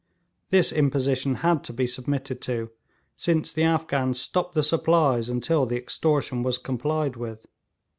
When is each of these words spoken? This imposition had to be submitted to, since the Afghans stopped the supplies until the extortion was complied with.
This 0.49 0.71
imposition 0.73 1.35
had 1.45 1.63
to 1.65 1.71
be 1.73 1.85
submitted 1.85 2.41
to, 2.41 2.71
since 3.17 3.53
the 3.53 3.61
Afghans 3.61 4.19
stopped 4.19 4.55
the 4.55 4.63
supplies 4.63 5.29
until 5.29 5.67
the 5.67 5.77
extortion 5.77 6.41
was 6.41 6.57
complied 6.57 7.15
with. 7.17 7.45